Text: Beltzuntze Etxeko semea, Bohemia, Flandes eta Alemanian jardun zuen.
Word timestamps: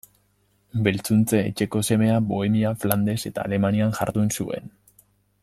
Beltzuntze 0.87 1.41
Etxeko 1.49 1.81
semea, 1.89 2.15
Bohemia, 2.33 2.73
Flandes 2.85 3.19
eta 3.31 3.45
Alemanian 3.51 3.95
jardun 4.01 4.35
zuen. 4.39 4.75